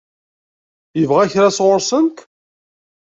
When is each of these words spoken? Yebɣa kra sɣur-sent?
Yebɣa 0.99 1.31
kra 1.31 1.49
sɣur-sent? 1.57 2.17